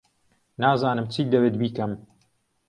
[0.61, 1.91] نازانم چیت دەوێت بیکەم.